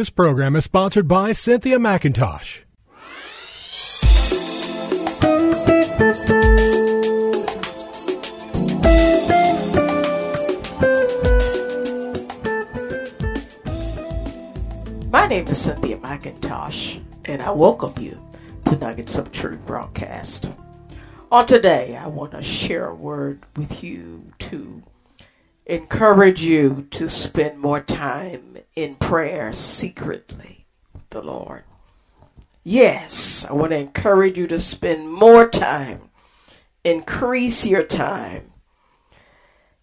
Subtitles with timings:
[0.00, 2.62] This program is sponsored by Cynthia McIntosh.
[15.10, 18.18] My name is Cynthia McIntosh, and I welcome you
[18.64, 20.50] to Nuggets of Truth broadcast.
[21.30, 24.82] On today, I want to share a word with you to
[25.70, 31.62] encourage you to spend more time in prayer secretly with the Lord.
[32.64, 36.10] Yes, I want to encourage you to spend more time,
[36.82, 38.52] increase your time,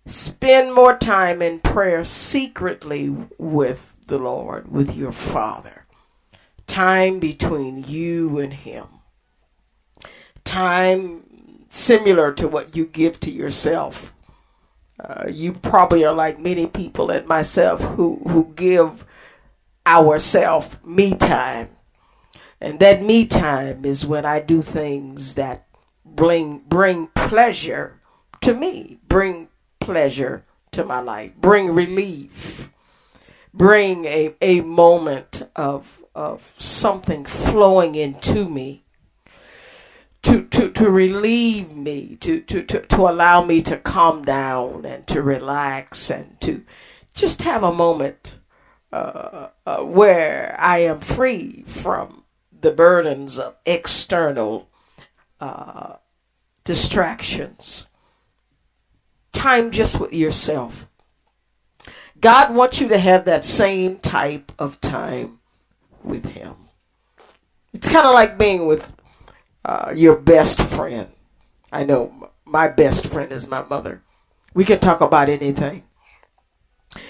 [0.05, 5.85] spend more time in prayer secretly with the Lord, with your Father.
[6.67, 8.87] Time between you and Him.
[10.43, 11.23] Time
[11.69, 14.13] similar to what you give to yourself.
[14.99, 19.05] Uh, you probably are like many people and myself who, who give
[19.85, 21.69] ourself me time.
[22.59, 25.67] And that me time is when I do things that
[26.03, 28.01] bring bring pleasure
[28.41, 32.71] to me, bring pleasure to my life, bring relief,
[33.53, 38.83] bring a, a moment of of something flowing into me
[40.27, 45.07] to, to, to relieve me, to, to, to, to allow me to calm down and
[45.07, 46.65] to relax and to
[47.13, 48.37] just have a moment
[48.91, 52.25] uh, uh, where I am free from
[52.59, 54.69] the burdens of external
[55.39, 55.93] uh,
[56.65, 57.87] distractions.
[59.31, 60.89] Time just with yourself.
[62.19, 65.39] God wants you to have that same type of time
[66.03, 66.55] with Him.
[67.73, 68.91] It's kind of like being with
[69.67, 71.09] uh, your best friend.
[71.71, 74.01] I know my best friend is my mother.
[74.53, 75.83] We can talk about anything.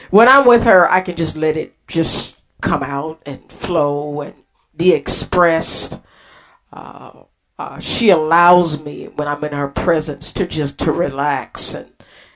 [0.10, 4.34] When I'm with her, I can just let it just come out and flow and
[4.76, 6.00] be expressed.
[6.74, 7.24] Uh,
[7.60, 11.92] uh, she allows me when I'm in her presence to just to relax and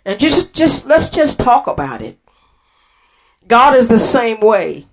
[0.06, 2.20] and just just let's just talk about it.
[3.48, 4.86] God is the same way.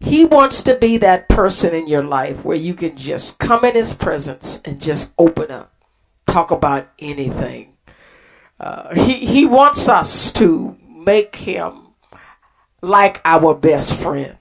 [0.00, 3.74] He wants to be that person in your life where you can just come in
[3.74, 5.72] His presence and just open up,
[6.26, 7.74] talk about anything.
[8.60, 11.88] Uh, he He wants us to make Him
[12.80, 14.36] like our best friend.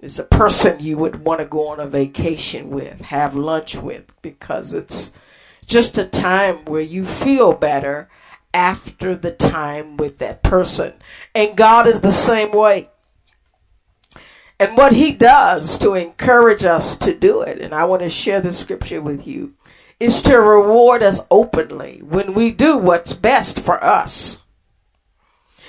[0.00, 4.12] It's a person you would want to go on a vacation with, have lunch with,
[4.20, 5.12] because it's
[5.64, 8.10] just a time where you feel better
[8.52, 10.92] after the time with that person.
[11.34, 12.90] And God is the same way.
[14.62, 18.40] And what he does to encourage us to do it, and I want to share
[18.40, 19.54] the scripture with you,
[19.98, 24.42] is to reward us openly when we do what's best for us.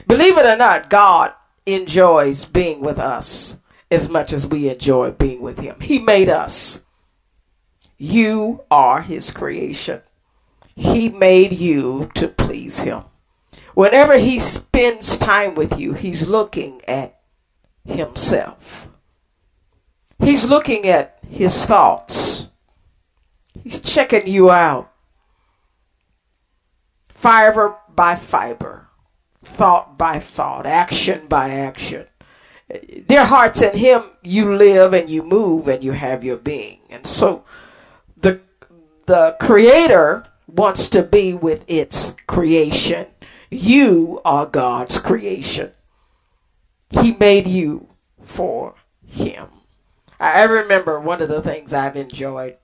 [0.06, 1.34] Believe it or not, God
[1.66, 3.58] enjoys being with us
[3.90, 5.80] as much as we enjoy being with him.
[5.80, 6.84] He made us.
[7.98, 10.02] You are his creation.
[10.76, 13.06] He made you to please him.
[13.74, 17.23] Whenever he spends time with you, he's looking at
[17.86, 18.88] himself.
[20.20, 22.48] He's looking at his thoughts.
[23.62, 24.92] He's checking you out.
[27.10, 28.88] Fiber by fiber,
[29.44, 32.08] thought by thought, action by action.
[33.08, 36.80] Dear hearts, in him you live and you move and you have your being.
[36.90, 37.44] And so
[38.18, 38.42] the
[39.06, 43.08] the creator wants to be with its creation.
[43.50, 45.72] You are God's creation.
[47.02, 47.90] He made you
[48.24, 49.48] for Him.
[50.20, 52.58] I remember one of the things I've enjoyed.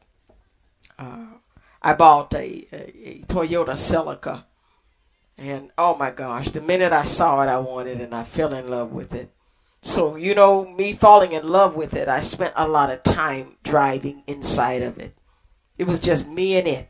[0.97, 1.25] Uh,
[1.81, 4.45] I bought a, a, a, Toyota Celica,
[5.37, 8.53] and oh my gosh, the minute I saw it, I wanted it, and I fell
[8.53, 9.31] in love with it.
[9.81, 13.55] So, you know, me falling in love with it, I spent a lot of time
[13.63, 15.17] driving inside of it.
[15.77, 16.89] It was just me and it.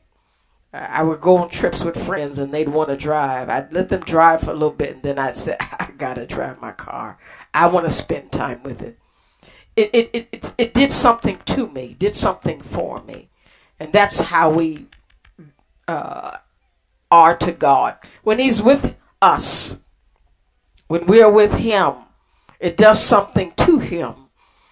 [0.71, 3.49] I would go on trips with friends and they'd want to drive.
[3.49, 6.61] I'd let them drive for a little bit and then I'd say, I gotta drive
[6.61, 7.17] my car.
[7.53, 8.97] I want to spend time with it.
[9.75, 13.29] It, it, it, it, it did something to me, did something for me.
[13.79, 14.87] And that's how we
[15.87, 16.37] uh,
[17.09, 17.97] are to God.
[18.23, 19.77] When He's with us,
[20.87, 21.95] when we're with Him,
[22.59, 24.13] it does something to Him.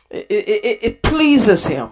[0.10, 1.92] It, it, it pleases Him.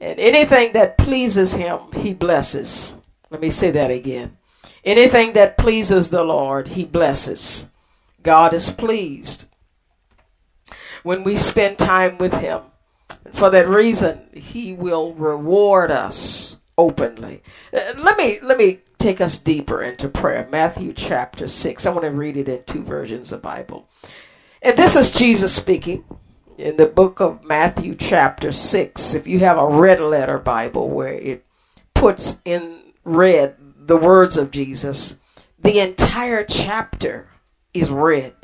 [0.00, 2.96] And anything that pleases Him, He blesses.
[3.30, 4.38] Let me say that again.
[4.84, 7.68] Anything that pleases the Lord, He blesses.
[8.22, 9.46] God is pleased
[11.02, 12.62] when we spend time with Him.
[13.32, 17.42] For that reason, He will reward us openly.
[17.72, 20.48] Uh, let me let me take us deeper into prayer.
[20.50, 21.86] Matthew chapter six.
[21.86, 23.88] I want to read it in two versions of the Bible.
[24.62, 26.04] And this is Jesus speaking.
[26.58, 31.14] in the book of Matthew, chapter 6, if you have a red letter Bible where
[31.14, 31.44] it
[31.94, 33.56] puts in red
[33.88, 35.16] the words of Jesus,
[35.58, 37.28] the entire chapter
[37.72, 38.34] is red.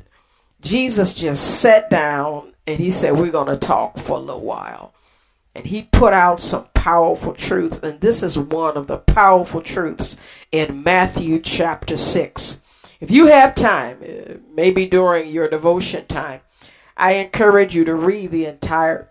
[0.61, 4.95] Jesus just sat down and he said, We're going to talk for a little while.
[5.55, 10.17] And he put out some powerful truths, and this is one of the powerful truths
[10.51, 12.61] in Matthew chapter 6.
[13.01, 16.41] If you have time, uh, maybe during your devotion time,
[16.97, 19.11] I encourage you to read the entire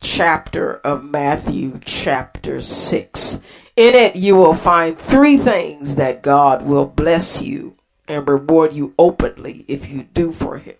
[0.00, 3.40] chapter of Matthew chapter 6.
[3.78, 7.76] In it, you will find three things that God will bless you
[8.08, 10.74] and reward you openly if you do for Him.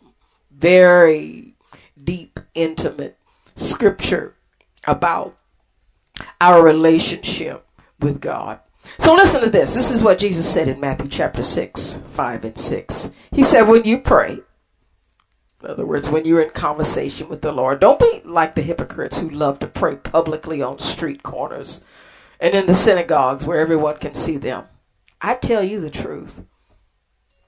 [0.50, 1.55] Very
[2.03, 3.17] deep, intimate
[3.55, 4.35] scripture
[4.85, 5.39] about
[6.41, 7.65] our relationship
[8.00, 8.59] with God.
[8.99, 9.77] So listen to this.
[9.77, 13.12] This is what Jesus said in Matthew chapter 6, 5 and 6.
[13.31, 14.41] He said, When you pray,
[15.62, 19.19] in other words, when you're in conversation with the Lord, don't be like the hypocrites
[19.19, 21.85] who love to pray publicly on street corners
[22.40, 24.64] and in the synagogues where everyone can see them.
[25.20, 26.43] I tell you the truth.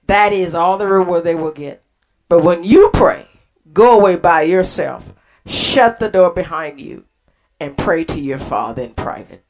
[0.06, 1.82] That is all the reward they will get.
[2.28, 3.26] But when you pray,
[3.72, 5.04] go away by yourself,
[5.46, 7.04] shut the door behind you,
[7.60, 9.44] and pray to your Father in private.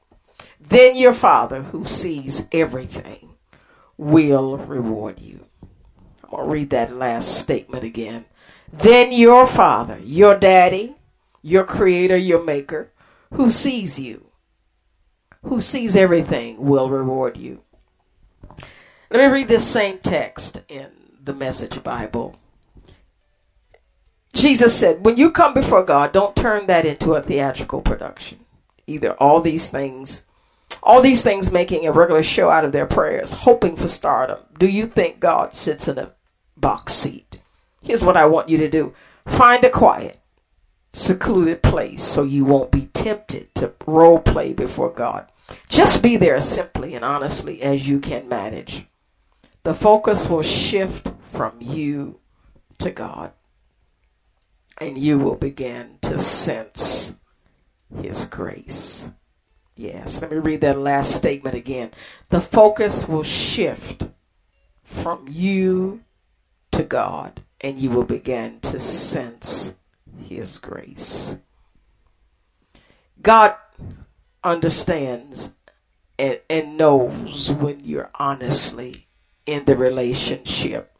[0.60, 3.36] Then your Father, who sees everything,
[3.96, 5.46] will reward you.
[6.24, 8.26] I'm going to read that last statement again
[8.72, 10.94] then your father, your daddy,
[11.42, 12.92] your creator, your maker,
[13.34, 14.29] who sees you,
[15.42, 17.62] who sees everything, will reward you.
[19.10, 20.88] Let me read this same text in
[21.22, 22.36] the Message Bible.
[24.32, 28.40] Jesus said, When you come before God, don't turn that into a theatrical production.
[28.86, 30.24] Either all these things,
[30.82, 34.38] all these things making a regular show out of their prayers, hoping for stardom.
[34.58, 36.12] Do you think God sits in a
[36.56, 37.40] box seat?
[37.82, 38.94] Here's what I want you to do
[39.26, 40.20] find a quiet,
[40.92, 45.30] secluded place so you won't be tempted to role play before God.
[45.68, 48.86] Just be there simply and honestly as you can manage.
[49.62, 52.18] The focus will shift from you
[52.78, 53.32] to God,
[54.78, 57.16] and you will begin to sense
[58.00, 59.10] His grace.
[59.76, 61.90] Yes, let me read that last statement again.
[62.30, 64.04] The focus will shift
[64.82, 66.00] from you
[66.72, 69.74] to God and you will begin to sense
[70.18, 71.36] His grace.
[73.22, 73.54] God
[74.42, 75.54] understands
[76.18, 79.08] and, and knows when you're honestly
[79.46, 80.96] in the relationship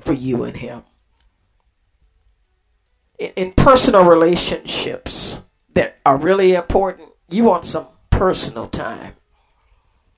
[0.00, 0.82] for you and Him.
[3.18, 5.40] In, in personal relationships
[5.74, 9.14] that are really important, you want some personal time.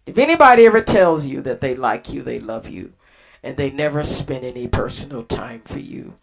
[0.06, 2.94] If anybody ever tells you that they like you, they love you,
[3.42, 6.18] and they never spend any personal time for you.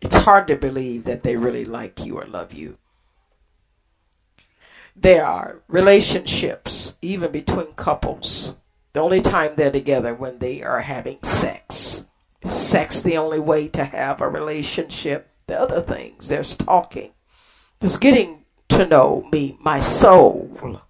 [0.00, 2.78] It's hard to believe that they really like you or love you.
[4.96, 8.56] There are relationships, even between couples.
[8.92, 12.06] The only time they're together when they are having sex.
[12.42, 15.30] Is sex the only way to have a relationship?
[15.46, 17.12] The other things, there's talking.
[17.78, 20.80] There's getting to know me, my soul.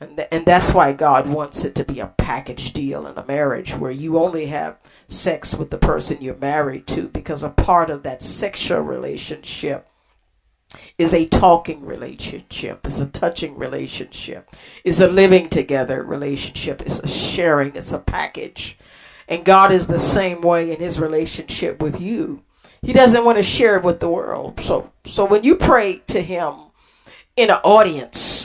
[0.00, 3.26] And, th- and that's why God wants it to be a package deal in a
[3.26, 4.78] marriage where you only have
[5.08, 9.88] sex with the person you're married to because a part of that sexual relationship
[10.98, 14.50] is a talking relationship, is a touching relationship,
[14.84, 18.78] is a living together relationship, is a sharing, it's a package.
[19.26, 22.42] And God is the same way in his relationship with you.
[22.82, 24.60] He doesn't want to share it with the world.
[24.60, 26.54] So so when you pray to him
[27.36, 28.37] in an audience,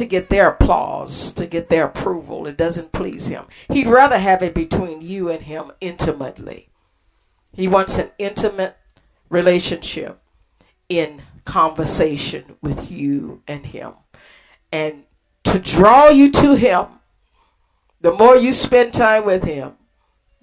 [0.00, 2.46] to get their applause, to get their approval.
[2.46, 3.44] It doesn't please him.
[3.68, 6.70] He'd rather have it between you and him intimately.
[7.52, 8.78] He wants an intimate
[9.28, 10.18] relationship
[10.88, 13.92] in conversation with you and him.
[14.72, 15.04] And
[15.44, 16.86] to draw you to him,
[18.00, 19.74] the more you spend time with him,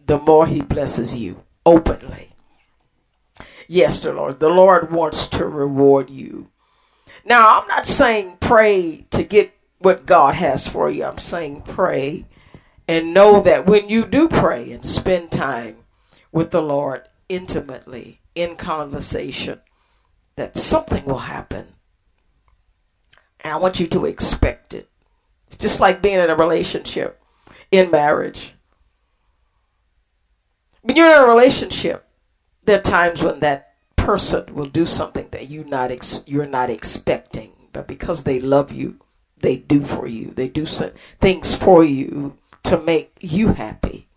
[0.05, 2.35] the more he blesses you openly.
[3.67, 4.39] Yes, the Lord.
[4.39, 6.51] The Lord wants to reward you
[7.27, 11.03] now, I'm not saying pray to get what God has for you.
[11.03, 12.25] I'm saying pray
[12.87, 15.77] and know that when you do pray and spend time
[16.31, 19.59] with the Lord intimately in conversation,
[20.37, 21.67] that something will happen.
[23.41, 24.89] And I want you to expect it.
[25.47, 27.21] It's just like being in a relationship,
[27.71, 28.53] in marriage.
[30.81, 32.07] When you're in a relationship,
[32.63, 33.66] there are times when that
[34.07, 38.71] person will do something that you not ex- you're not expecting, but because they love
[38.71, 38.95] you,
[39.41, 40.31] they do for you.
[40.33, 44.07] They do some things for you to make you happy.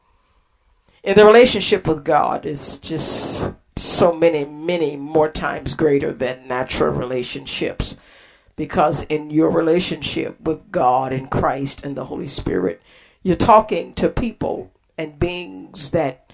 [1.03, 6.93] In the relationship with God, is just so many, many more times greater than natural
[6.93, 7.97] relationships.
[8.55, 12.81] Because in your relationship with God and Christ and the Holy Spirit,
[13.25, 16.30] you're talking to people and beings that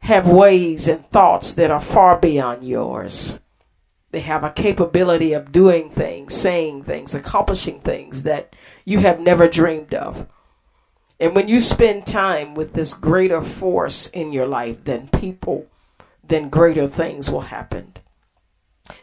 [0.00, 3.38] have ways and thoughts that are far beyond yours.
[4.12, 9.48] They have a capability of doing things, saying things, accomplishing things that you have never
[9.48, 10.26] dreamed of.
[11.18, 15.66] And when you spend time with this greater force in your life than people,
[16.22, 17.94] then greater things will happen.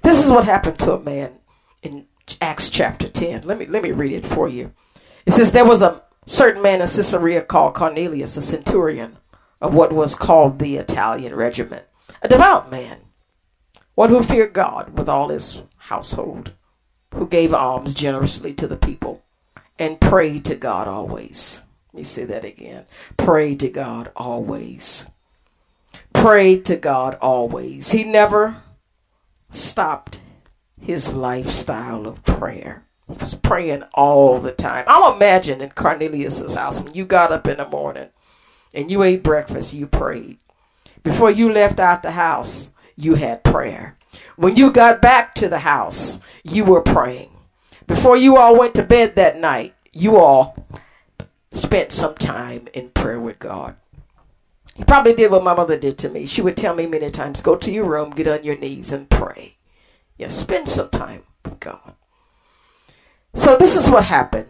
[0.03, 1.33] This is what happened to a man
[1.81, 2.05] in
[2.39, 3.43] Acts chapter 10.
[3.43, 4.73] Let me let me read it for you.
[5.25, 9.17] It says there was a certain man in Caesarea called Cornelius, a centurion
[9.63, 11.85] of what was called the Italian regiment,
[12.21, 12.97] a devout man,
[13.95, 16.51] one who feared God with all his household,
[17.13, 19.23] who gave alms generously to the people,
[19.79, 21.63] and prayed to God always.
[21.93, 22.85] Let me say that again.
[23.15, 25.05] Pray to God always.
[26.11, 27.91] Pray to God always.
[27.91, 28.57] He never
[29.49, 30.19] stopped
[30.77, 32.85] his lifestyle of prayer.
[33.07, 34.83] He was praying all the time.
[34.87, 38.09] I'll imagine in Cornelius's house when you got up in the morning
[38.73, 40.37] and you ate breakfast, you prayed.
[41.03, 43.97] Before you left out the house, you had prayer.
[44.35, 47.29] When you got back to the house, you were praying.
[47.87, 50.55] Before you all went to bed that night, you all
[51.51, 53.75] spent some time in prayer with God.
[54.75, 56.25] He probably did what my mother did to me.
[56.25, 59.09] She would tell me many times, go to your room, get on your knees and
[59.09, 59.57] pray.
[60.17, 61.93] Yeah, spend some time with God.
[63.35, 64.49] So this is what happened.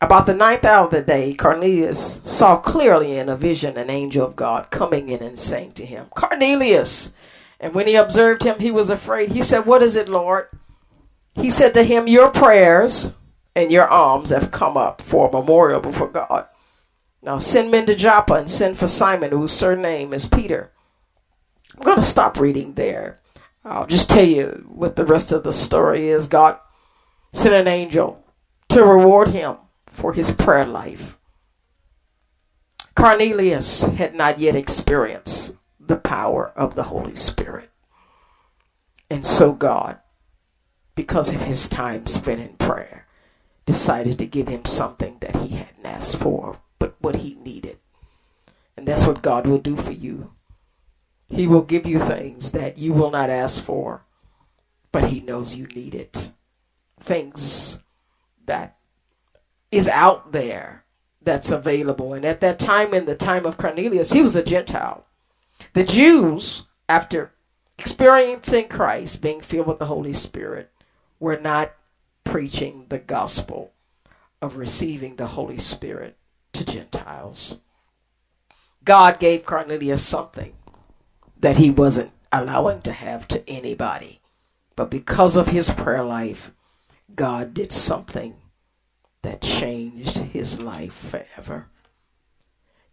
[0.00, 4.26] About the ninth hour of the day, Cornelius saw clearly in a vision an angel
[4.26, 7.12] of God coming in and saying to him, Cornelius.
[7.58, 9.32] And when he observed him, he was afraid.
[9.32, 10.48] He said, What is it, Lord?
[11.34, 13.12] He said to him, Your prayers
[13.54, 16.48] and your alms have come up for a memorial before God.
[17.22, 20.70] Now send men to Joppa and send for Simon, whose surname is Peter.
[21.74, 23.20] I'm going to stop reading there.
[23.64, 26.28] I'll just tell you what the rest of the story is.
[26.28, 26.58] God
[27.32, 28.22] sent an angel
[28.68, 29.56] to reward him
[29.94, 31.16] for his prayer life.
[32.94, 37.70] Cornelius had not yet experienced the power of the Holy Spirit.
[39.10, 39.98] And so God,
[40.94, 43.06] because of his time spent in prayer,
[43.66, 47.78] decided to give him something that he hadn't asked for, but what he needed.
[48.76, 50.32] And that's what God will do for you.
[51.28, 54.04] He will give you things that you will not ask for,
[54.92, 56.30] but he knows you need it.
[57.00, 57.80] Things
[58.46, 58.76] that
[59.76, 60.84] is out there
[61.22, 62.12] that's available.
[62.12, 65.06] And at that time, in the time of Cornelius, he was a Gentile.
[65.72, 67.32] The Jews, after
[67.78, 70.70] experiencing Christ, being filled with the Holy Spirit,
[71.18, 71.74] were not
[72.24, 73.72] preaching the gospel
[74.40, 76.16] of receiving the Holy Spirit
[76.52, 77.58] to Gentiles.
[78.84, 80.54] God gave Cornelius something
[81.40, 84.20] that he wasn't allowing to have to anybody.
[84.76, 86.52] But because of his prayer life,
[87.14, 88.34] God did something
[89.24, 91.66] that changed his life forever.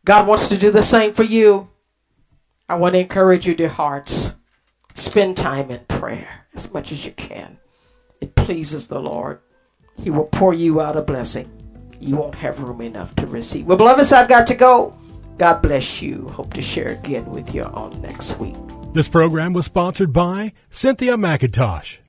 [0.04, 1.70] God wants to do the same for you.
[2.68, 4.36] I want to encourage you, dear hearts.
[4.94, 7.60] Spend time in prayer as much as you can.
[8.20, 9.40] It pleases the Lord.
[10.02, 11.50] He will pour you out a blessing.
[12.00, 13.68] You won't have room enough to receive.
[13.68, 14.98] Well, beloveds, I've got to go.
[15.38, 16.28] God bless you.
[16.30, 18.56] Hope to share again with you on next week.
[18.94, 22.01] This program was sponsored by Cynthia McIntosh.